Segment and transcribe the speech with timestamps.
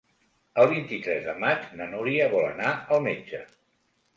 [0.61, 3.47] El vint-i-tres de maig na Núria vol anar al metge.